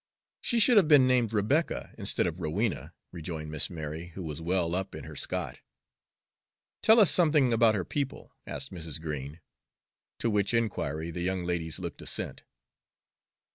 "She 0.41 0.59
should 0.59 0.77
have 0.77 0.87
been 0.87 1.05
named 1.05 1.31
Rebecca 1.31 1.93
instead 1.95 2.25
of 2.25 2.39
Rowena," 2.39 2.95
rejoined 3.11 3.51
Miss 3.51 3.69
Mary, 3.69 4.07
who 4.15 4.23
was 4.23 4.41
well 4.41 4.73
up 4.73 4.95
in 4.95 5.03
her 5.03 5.15
Scott. 5.15 5.59
"Tell 6.81 6.99
us 6.99 7.11
something 7.11 7.53
about 7.53 7.75
her 7.75 7.85
people," 7.85 8.33
asked 8.47 8.71
Mrs. 8.71 8.99
Green, 8.99 9.41
to 10.17 10.31
which 10.31 10.55
inquiry 10.55 11.11
the 11.11 11.21
young 11.21 11.43
ladies 11.43 11.77
looked 11.77 12.01
assent. 12.01 12.41